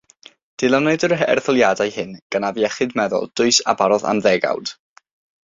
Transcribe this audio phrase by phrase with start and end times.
[0.61, 4.75] Dilynwyd yr erthyliadau hyn gan afiechyd meddwl dwys a barodd am ddegawd.